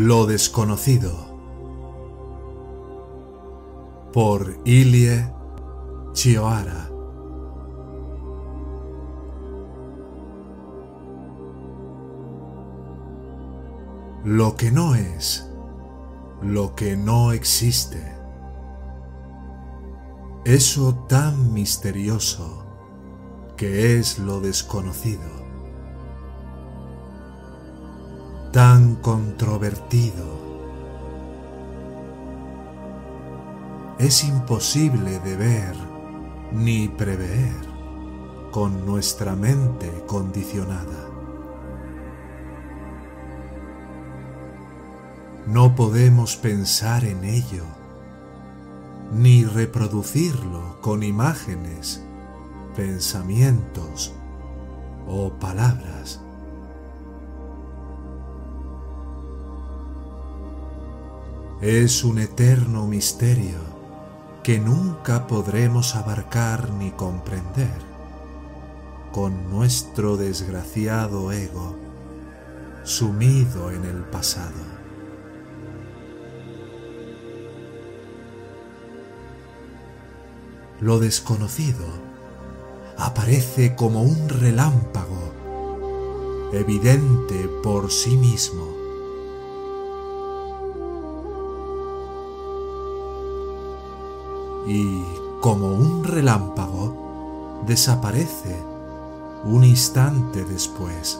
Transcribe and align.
Lo 0.00 0.26
desconocido 0.26 1.10
por 4.12 4.56
Ilie 4.64 5.28
Chioara 6.12 6.88
Lo 14.22 14.54
que 14.54 14.70
no 14.70 14.94
es, 14.94 15.50
lo 16.42 16.76
que 16.76 16.96
no 16.96 17.32
existe. 17.32 18.14
Eso 20.44 20.94
tan 21.08 21.52
misterioso 21.52 22.64
que 23.56 23.98
es 23.98 24.20
lo 24.20 24.40
desconocido. 24.40 25.47
Tan 28.52 28.96
controvertido. 28.96 30.24
Es 33.98 34.24
imposible 34.24 35.18
de 35.20 35.36
ver 35.36 35.76
ni 36.52 36.88
prever 36.88 37.54
con 38.50 38.86
nuestra 38.86 39.36
mente 39.36 40.04
condicionada. 40.06 41.08
No 45.46 45.74
podemos 45.74 46.36
pensar 46.36 47.04
en 47.04 47.24
ello, 47.24 47.64
ni 49.12 49.44
reproducirlo 49.44 50.80
con 50.80 51.02
imágenes, 51.02 52.02
pensamientos 52.74 54.14
o 55.06 55.32
palabras. 55.32 56.20
Es 61.60 62.04
un 62.04 62.20
eterno 62.20 62.86
misterio 62.86 63.58
que 64.44 64.60
nunca 64.60 65.26
podremos 65.26 65.96
abarcar 65.96 66.70
ni 66.70 66.92
comprender 66.92 67.88
con 69.12 69.50
nuestro 69.50 70.16
desgraciado 70.16 71.32
ego 71.32 71.76
sumido 72.84 73.72
en 73.72 73.84
el 73.84 74.04
pasado. 74.04 74.78
Lo 80.80 81.00
desconocido 81.00 81.84
aparece 82.96 83.74
como 83.74 84.02
un 84.02 84.28
relámpago, 84.28 85.34
evidente 86.52 87.50
por 87.64 87.90
sí 87.90 88.16
mismo 88.16 88.77
y, 94.68 95.02
como 95.40 95.68
un 95.68 96.04
relámpago, 96.04 97.62
desaparece 97.66 98.54
un 99.44 99.64
instante 99.64 100.44
después. 100.44 101.18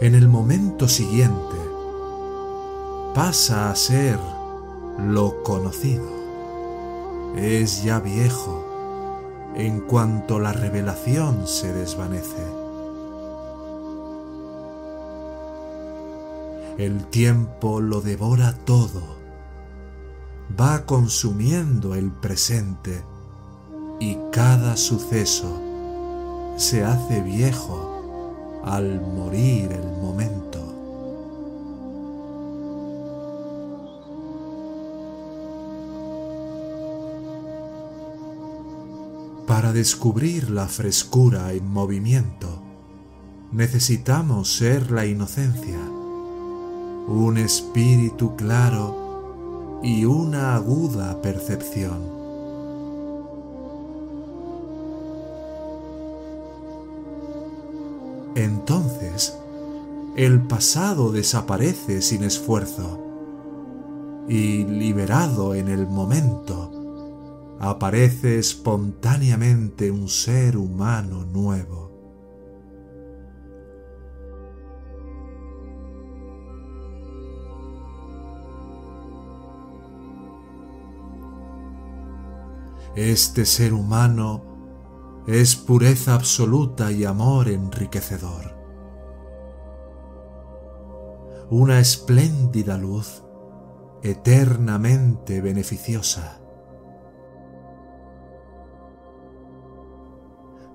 En 0.00 0.14
el 0.14 0.28
momento 0.28 0.86
siguiente 0.88 1.56
pasa 3.14 3.70
a 3.70 3.74
ser 3.74 4.18
lo 4.98 5.42
conocido. 5.42 6.08
Es 7.36 7.82
ya 7.82 7.98
viejo 7.98 8.64
en 9.56 9.80
cuanto 9.80 10.38
la 10.38 10.52
revelación 10.52 11.46
se 11.46 11.72
desvanece. 11.72 12.61
El 16.78 17.04
tiempo 17.08 17.82
lo 17.82 18.00
devora 18.00 18.54
todo, 18.64 19.18
va 20.58 20.86
consumiendo 20.86 21.94
el 21.94 22.10
presente 22.10 23.04
y 24.00 24.16
cada 24.32 24.78
suceso 24.78 25.60
se 26.56 26.82
hace 26.82 27.20
viejo 27.20 28.62
al 28.64 29.02
morir 29.02 29.70
el 29.70 29.86
momento. 30.00 30.60
Para 39.46 39.74
descubrir 39.74 40.48
la 40.48 40.68
frescura 40.68 41.52
en 41.52 41.66
movimiento, 41.66 42.62
necesitamos 43.52 44.56
ser 44.56 44.90
la 44.90 45.04
inocencia 45.04 45.91
un 47.08 47.38
espíritu 47.38 48.36
claro 48.36 49.80
y 49.82 50.04
una 50.04 50.54
aguda 50.54 51.20
percepción. 51.20 52.22
Entonces, 58.34 59.36
el 60.16 60.40
pasado 60.40 61.12
desaparece 61.12 62.00
sin 62.00 62.24
esfuerzo 62.24 62.98
y 64.28 64.64
liberado 64.64 65.54
en 65.54 65.68
el 65.68 65.86
momento, 65.86 66.70
aparece 67.58 68.38
espontáneamente 68.38 69.90
un 69.90 70.08
ser 70.08 70.56
humano 70.56 71.24
nuevo. 71.24 71.91
Este 82.94 83.46
ser 83.46 83.72
humano 83.72 84.42
es 85.26 85.56
pureza 85.56 86.14
absoluta 86.14 86.92
y 86.92 87.06
amor 87.06 87.48
enriquecedor. 87.48 88.54
Una 91.48 91.80
espléndida 91.80 92.76
luz 92.76 93.22
eternamente 94.02 95.40
beneficiosa. 95.40 96.38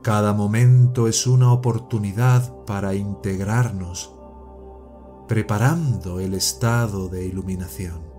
Cada 0.02 0.34
momento 0.34 1.08
es 1.08 1.28
una 1.28 1.52
oportunidad 1.52 2.66
para 2.66 2.96
integrarnos, 2.96 4.16
preparando 5.28 6.20
el 6.20 6.34
estado 6.34 7.10
de 7.10 7.28
iluminación. 7.28 8.17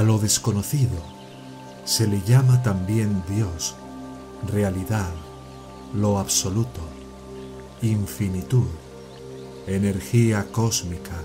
A 0.00 0.02
lo 0.02 0.18
desconocido 0.18 0.96
se 1.84 2.06
le 2.06 2.22
llama 2.22 2.62
también 2.62 3.22
Dios, 3.28 3.74
realidad, 4.50 5.10
lo 5.94 6.18
absoluto, 6.18 6.80
infinitud, 7.82 8.64
energía 9.66 10.46
cósmica, 10.52 11.20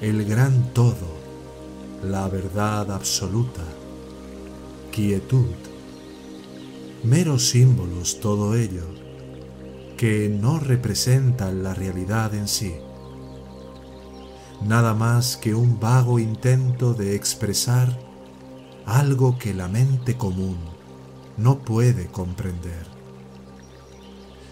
el 0.00 0.24
gran 0.24 0.72
todo, 0.74 1.06
la 2.02 2.26
verdad 2.26 2.90
absoluta, 2.90 3.62
quietud, 4.90 5.54
meros 7.04 7.46
símbolos 7.50 8.18
todo 8.18 8.56
ello, 8.56 8.88
que 9.96 10.28
no 10.28 10.58
representan 10.58 11.62
la 11.62 11.74
realidad 11.74 12.34
en 12.34 12.48
sí 12.48 12.74
nada 14.64 14.94
más 14.94 15.36
que 15.36 15.54
un 15.54 15.78
vago 15.78 16.18
intento 16.18 16.94
de 16.94 17.14
expresar 17.14 17.98
algo 18.86 19.38
que 19.38 19.52
la 19.52 19.68
mente 19.68 20.16
común 20.16 20.58
no 21.36 21.58
puede 21.58 22.06
comprender. 22.06 22.86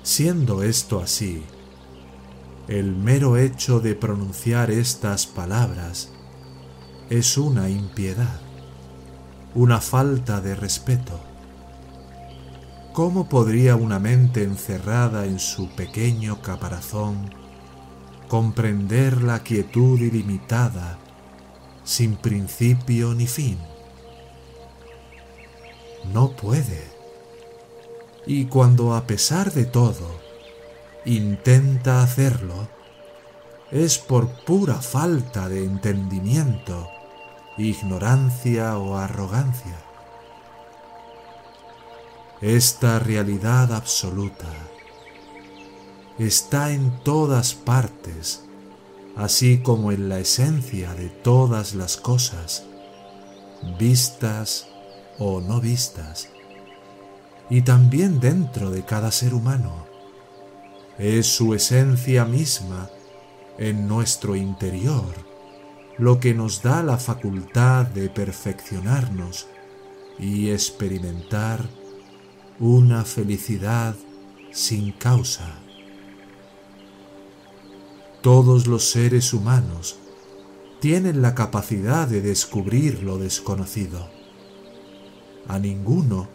Siendo 0.03 0.63
esto 0.63 1.01
así, 1.01 1.45
el 2.69 2.95
mero 2.95 3.37
hecho 3.37 3.81
de 3.81 3.95
pronunciar 3.95 4.71
estas 4.71 5.27
palabras 5.27 6.13
es 7.09 7.39
una 7.39 7.71
impiedad, 7.71 8.41
una 9.55 9.81
falta 9.81 10.41
de 10.41 10.55
respeto. 10.55 11.21
¿Cómo 12.93 13.29
podría 13.29 13.77
una 13.77 13.99
mente 13.99 14.43
encerrada 14.43 15.25
en 15.25 15.39
su 15.39 15.71
pequeño 15.71 16.43
caparazón 16.43 17.42
comprender 18.33 19.23
la 19.23 19.41
quietud 19.41 20.01
ilimitada 20.01 20.99
sin 21.85 22.17
principio 22.17 23.13
ni 23.13 23.27
fin? 23.27 23.59
No 26.15 26.31
puede. 26.31 26.83
Y 28.25 28.47
cuando 28.47 28.95
a 28.95 29.07
pesar 29.07 29.53
de 29.53 29.67
todo 29.67 30.19
intenta 31.05 32.03
hacerlo, 32.03 32.69
es 33.71 33.99
por 33.99 34.31
pura 34.47 34.77
falta 34.77 35.51
de 35.51 35.67
entendimiento, 35.67 36.89
ignorancia 37.59 38.79
o 38.79 38.97
arrogancia. 38.97 39.77
Esta 42.41 42.99
realidad 42.99 43.75
absoluta 43.75 44.49
está 46.27 46.73
en 46.73 47.01
todas 47.05 47.55
partes, 47.55 48.45
así 49.17 49.59
como 49.59 49.93
en 49.93 50.09
la 50.09 50.19
esencia 50.19 50.95
de 50.95 51.09
todas 51.09 51.75
las 51.75 51.97
cosas, 51.97 52.65
vistas 53.79 54.69
o 55.19 55.41
no 55.41 55.61
vistas, 55.61 56.29
y 57.51 57.63
también 57.63 58.21
dentro 58.21 58.71
de 58.71 58.85
cada 58.85 59.11
ser 59.11 59.35
humano 59.35 59.87
es 60.99 61.27
su 61.27 61.55
esencia 61.55 62.25
misma 62.25 62.91
en 63.59 63.87
nuestro 63.89 64.37
interior 64.37 65.33
lo 65.99 66.21
que 66.21 66.35
nos 66.35 66.63
da 66.63 66.83
la 66.83 66.97
facultad 66.97 67.87
de 67.87 68.09
perfeccionarnos 68.09 69.47
y 70.19 70.51
experimentar 70.51 71.61
una 72.59 73.05
felicidad 73.05 73.95
sin 74.53 74.93
causa. 74.93 75.62
Todos 78.23 78.67
los 78.67 78.91
seres 78.91 79.33
humanos 79.33 79.97
tienen 80.81 81.23
la 81.23 81.35
capacidad 81.35 82.09
de 82.09 82.23
descubrir 82.23 83.03
lo 83.03 83.19
desconocido. 83.19 84.09
A 85.49 85.59
ninguno 85.59 86.29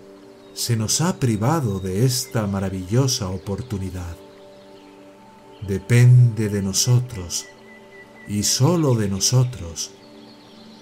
se 0.54 0.76
nos 0.76 1.02
ha 1.02 1.18
privado 1.18 1.80
de 1.80 2.06
esta 2.06 2.46
maravillosa 2.48 3.30
oportunidad 3.30 4.18
depende 5.66 6.50
de 6.50 6.62
nosotros 6.62 7.46
y 8.28 8.44
sólo 8.44 8.96
de 8.96 9.10
nosotros 9.10 9.92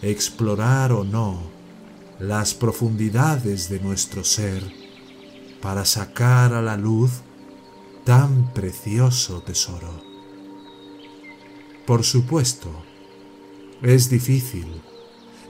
explorar 0.01 0.91
o 0.91 1.03
no 1.03 1.39
las 2.19 2.53
profundidades 2.53 3.69
de 3.69 3.79
nuestro 3.79 4.23
ser 4.23 4.63
para 5.61 5.85
sacar 5.85 6.53
a 6.53 6.61
la 6.61 6.77
luz 6.77 7.11
tan 8.03 8.53
precioso 8.53 9.41
tesoro. 9.41 10.04
Por 11.85 12.03
supuesto, 12.03 12.69
es 13.83 14.09
difícil, 14.09 14.81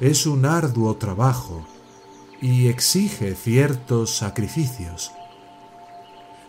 es 0.02 0.26
un 0.26 0.46
arduo 0.46 0.98
trabajo 0.98 1.66
y 2.42 2.68
exige 2.68 3.36
ciertos 3.36 4.18
sacrificios. 4.18 5.14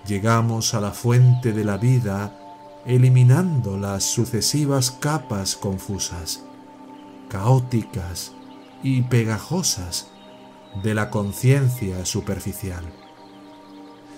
Llegamos 0.04 0.74
a 0.74 0.80
la 0.80 0.90
fuente 0.90 1.52
de 1.52 1.64
la 1.64 1.76
vida 1.76 2.36
eliminando 2.84 3.78
las 3.78 4.02
sucesivas 4.02 4.90
capas 4.90 5.54
confusas, 5.54 6.44
caóticas 7.28 8.32
y 8.82 9.02
pegajosas 9.02 10.10
de 10.82 10.94
la 10.94 11.10
conciencia 11.10 12.04
superficial. 12.04 12.84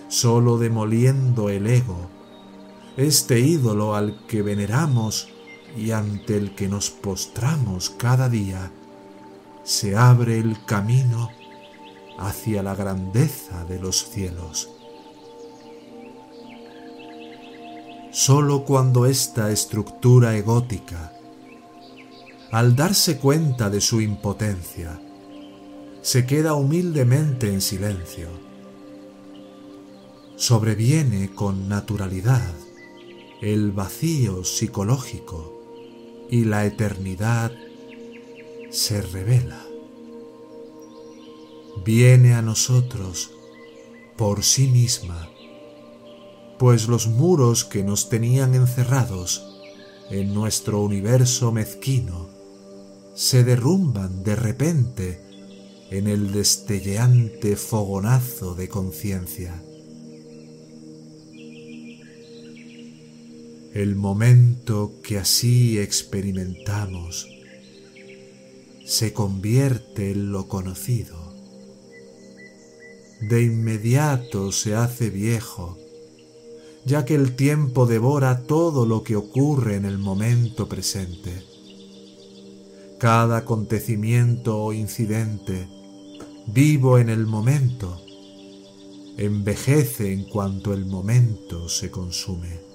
Solo 0.07 0.57
demoliendo 0.57 1.49
el 1.49 1.67
ego, 1.67 2.09
este 2.97 3.39
ídolo 3.39 3.93
al 3.93 4.25
que 4.25 4.41
veneramos 4.41 5.29
y 5.77 5.91
ante 5.91 6.37
el 6.37 6.55
que 6.55 6.67
nos 6.67 6.89
postramos 6.89 7.89
cada 7.89 8.29
día, 8.29 8.71
se 9.63 9.95
abre 9.95 10.39
el 10.39 10.63
camino 10.65 11.29
hacia 12.17 12.63
la 12.63 12.75
grandeza 12.75 13.65
de 13.65 13.79
los 13.79 14.09
cielos. 14.09 14.69
sólo 18.11 18.65
cuando 18.65 19.05
esta 19.05 19.51
estructura 19.51 20.35
egótica, 20.35 21.13
al 22.51 22.75
darse 22.75 23.17
cuenta 23.17 23.69
de 23.69 23.81
su 23.81 24.01
impotencia, 24.01 24.99
se 26.01 26.25
queda 26.25 26.55
humildemente 26.55 27.53
en 27.53 27.61
silencio, 27.61 28.27
sobreviene 30.35 31.33
con 31.35 31.69
naturalidad 31.69 32.53
el 33.41 33.71
vacío 33.71 34.43
psicológico 34.43 35.58
y 36.29 36.45
la 36.45 36.65
eternidad 36.65 37.51
se 38.69 39.01
revela. 39.01 39.65
Viene 41.83 42.33
a 42.33 42.41
nosotros 42.41 43.31
por 44.17 44.43
sí 44.43 44.67
misma 44.67 45.29
pues 46.59 46.89
los 46.89 47.07
muros 47.07 47.63
que 47.63 47.85
nos 47.85 48.09
tenían 48.09 48.53
encerrados 48.53 49.61
en 50.11 50.33
nuestro 50.33 50.81
universo 50.81 51.53
mezquino 51.53 52.27
se 53.15 53.45
derrumban 53.45 54.23
de 54.23 54.35
repente 54.35 55.21
en 55.89 56.07
el 56.07 56.33
destelleante 56.33 57.55
fogonazo 57.55 58.55
de 58.55 58.67
conciencia. 58.67 59.63
El 63.73 63.95
momento 63.95 64.93
que 65.03 65.17
así 65.17 65.79
experimentamos 65.79 67.27
se 68.85 69.13
convierte 69.13 70.11
en 70.11 70.31
lo 70.31 70.47
conocido. 70.47 71.17
De 73.21 73.43
inmediato 73.43 74.51
se 74.51 74.75
hace 74.75 75.09
viejo 75.09 75.77
ya 76.85 77.05
que 77.05 77.15
el 77.15 77.35
tiempo 77.35 77.85
devora 77.85 78.43
todo 78.43 78.85
lo 78.85 79.03
que 79.03 79.15
ocurre 79.15 79.75
en 79.75 79.85
el 79.85 79.97
momento 79.97 80.67
presente. 80.67 81.43
Cada 82.99 83.37
acontecimiento 83.37 84.57
o 84.57 84.73
incidente, 84.73 85.67
vivo 86.47 86.97
en 86.97 87.09
el 87.09 87.25
momento, 87.25 88.01
envejece 89.17 90.11
en 90.13 90.25
cuanto 90.25 90.73
el 90.73 90.85
momento 90.85 91.69
se 91.69 91.91
consume. 91.91 92.68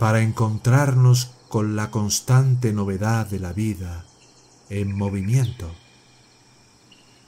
Para 0.00 0.22
encontrarnos 0.22 1.32
con 1.50 1.76
la 1.76 1.90
constante 1.90 2.72
novedad 2.72 3.26
de 3.26 3.38
la 3.38 3.52
vida 3.52 4.06
en 4.70 4.96
movimiento, 4.96 5.70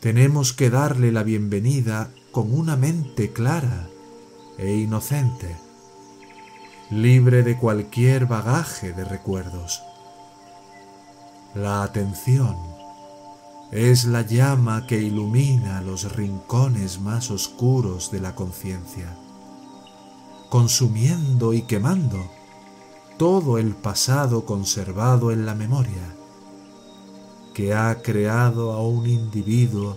tenemos 0.01 0.55
que 0.55 0.71
darle 0.71 1.13
la 1.13 1.23
bienvenida 1.23 2.11
con 2.31 2.51
una 2.59 2.77
mente 2.77 3.31
clara 3.31 3.91
e 4.57 4.75
inocente, 4.75 5.55
libre 6.91 7.43
de 7.43 7.59
cualquier 7.59 8.25
bagaje 8.25 8.95
de 8.95 9.05
recuerdos. 9.05 9.83
La 11.55 11.83
atención 11.83 12.57
es 13.71 14.07
la 14.07 14.23
llama 14.23 14.87
que 14.87 14.99
ilumina 14.99 15.83
los 15.83 16.11
rincones 16.17 17.03
más 17.03 17.31
oscuros 17.31 18.11
de 18.11 18.21
la 18.21 18.35
conciencia, 18.35 19.15
consumiendo 20.49 21.53
y 21.53 21.61
quemando 21.65 22.31
todo 23.19 23.59
el 23.59 23.75
pasado 23.75 24.45
conservado 24.45 25.33
en 25.33 25.47
la 25.47 25.55
memoria, 25.55 26.15
que 27.55 27.75
ha 27.75 28.03
creado 28.03 28.73
a 28.73 28.87
un 28.87 29.07
individuo 29.07 29.97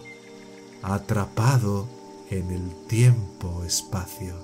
atrapado 0.82 1.88
en 2.30 2.52
el 2.52 2.76
tiempo-espacio. 2.88 4.36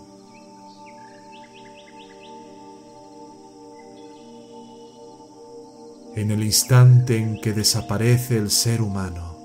En 6.15 6.31
el 6.31 6.43
instante 6.43 7.17
en 7.17 7.39
que 7.39 7.53
desaparece 7.53 8.37
el 8.37 8.51
ser 8.51 8.81
humano, 8.81 9.37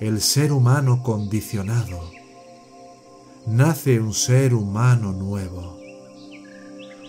el 0.00 0.20
ser 0.20 0.52
humano 0.52 1.02
condicionado, 1.02 2.10
nace 3.46 4.00
un 4.00 4.14
ser 4.14 4.54
humano 4.54 5.12
nuevo, 5.12 5.83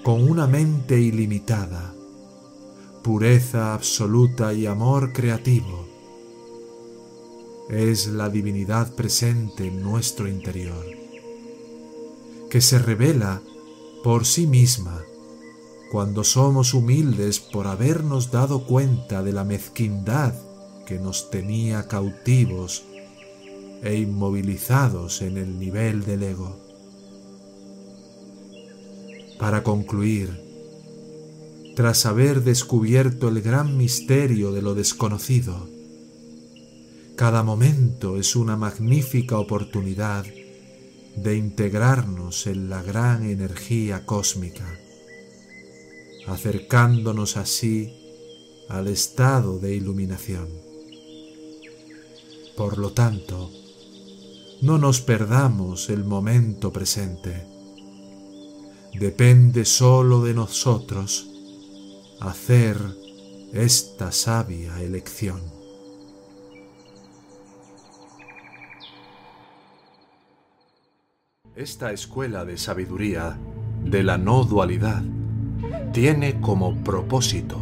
con 0.06 0.30
una 0.30 0.46
mente 0.46 1.02
ilimitada, 1.02 1.92
pureza 3.02 3.74
absoluta 3.74 4.54
y 4.54 4.68
amor 4.68 5.14
creativo. 5.14 5.88
Es 7.72 8.06
la 8.06 8.30
divinidad 8.30 8.94
presente 8.94 9.66
en 9.66 9.82
nuestro 9.82 10.28
interior, 10.28 10.86
que 12.52 12.62
se 12.62 12.78
revela 12.78 13.42
por 14.04 14.28
sí 14.28 14.46
misma 14.46 15.02
cuando 15.92 16.24
somos 16.24 16.76
humildes 16.76 17.40
por 17.40 17.66
habernos 17.66 18.30
dado 18.30 18.68
cuenta 18.68 19.24
de 19.24 19.34
la 19.34 19.44
mezquindad 19.44 20.36
que 20.86 21.00
nos 21.00 21.32
tenía 21.32 21.88
cautivos 21.88 22.84
e 23.82 23.96
inmovilizados 23.96 25.24
en 25.24 25.40
el 25.40 25.58
nivel 25.58 26.06
del 26.06 26.22
ego. 26.22 26.65
Para 29.40 29.64
concluir, 29.64 30.46
tras 31.76 32.06
haber 32.06 32.44
descubierto 32.44 33.28
el 33.28 33.42
gran 33.42 33.78
misterio 33.78 34.54
de 34.54 34.62
lo 34.62 34.76
desconocido, 34.76 35.68
cada 37.16 37.44
momento 37.44 38.18
es 38.18 38.36
una 38.36 38.56
magnífica 38.56 39.38
oportunidad 39.38 40.26
de 41.16 41.38
integrarnos 41.38 42.48
en 42.48 42.70
la 42.70 42.82
gran 42.82 43.26
energía 43.26 44.06
cósmica, 44.06 44.66
acercándonos 46.28 47.38
así 47.38 47.94
al 48.70 48.88
estado 48.88 49.60
de 49.60 49.76
iluminación. 49.76 50.48
Por 52.56 52.78
lo 52.78 52.94
tanto, 52.94 53.52
no 54.62 54.78
nos 54.78 55.02
perdamos 55.02 55.90
el 55.90 56.06
momento 56.06 56.72
presente. 56.72 57.55
Depende 59.00 59.66
solo 59.66 60.24
de 60.24 60.34
nosotros 60.34 61.30
hacer 62.22 62.78
esta 63.54 64.14
sabia 64.14 64.82
elección. 64.82 65.42
Esta 71.58 71.92
escuela 71.92 72.46
de 72.46 72.58
sabiduría 72.58 73.38
de 73.84 74.04
la 74.04 74.18
no 74.18 74.46
dualidad 74.46 75.04
tiene 75.92 76.40
como 76.40 76.82
propósito 76.82 77.58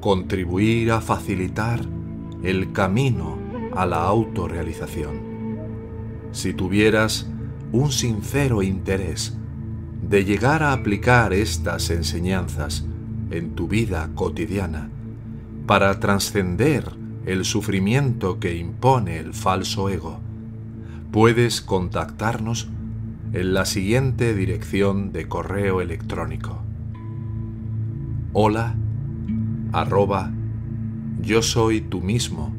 contribuir 0.00 0.90
a 0.90 1.02
facilitar 1.02 1.80
el 2.42 2.72
camino 2.72 3.38
a 3.74 3.84
la 3.84 4.04
autorrealización. 4.04 5.20
Si 6.32 6.54
tuvieras 6.54 7.26
un 7.72 7.92
sincero 7.92 8.62
interés 8.62 9.36
de 10.08 10.24
llegar 10.24 10.62
a 10.62 10.72
aplicar 10.72 11.32
estas 11.32 11.90
enseñanzas 11.90 12.84
en 13.30 13.54
tu 13.54 13.68
vida 13.68 14.10
cotidiana 14.14 14.88
para 15.66 15.98
trascender 15.98 16.92
el 17.24 17.44
sufrimiento 17.44 18.38
que 18.38 18.56
impone 18.56 19.18
el 19.18 19.34
falso 19.34 19.88
ego, 19.88 20.20
puedes 21.10 21.60
contactarnos 21.60 22.68
en 23.32 23.52
la 23.52 23.64
siguiente 23.64 24.34
dirección 24.34 25.12
de 25.12 25.26
correo 25.26 25.80
electrónico. 25.80 26.62
Hola 28.32 28.76
arroba 29.72 30.30
yo 31.20 31.42
soy 31.42 31.80
tú 31.80 32.00
mismo. 32.00 32.54